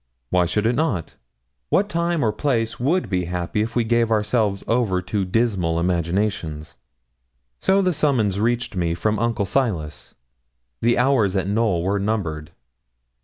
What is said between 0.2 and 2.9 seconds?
Why should it not? What time or place